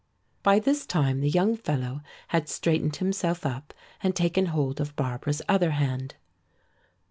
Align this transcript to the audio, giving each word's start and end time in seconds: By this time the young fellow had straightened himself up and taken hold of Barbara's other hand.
By 0.41 0.57
this 0.57 0.87
time 0.87 1.19
the 1.19 1.29
young 1.29 1.55
fellow 1.55 2.01
had 2.29 2.49
straightened 2.49 2.95
himself 2.95 3.45
up 3.45 3.71
and 4.01 4.15
taken 4.15 4.47
hold 4.47 4.81
of 4.81 4.95
Barbara's 4.95 5.43
other 5.47 5.69
hand. 5.77 6.15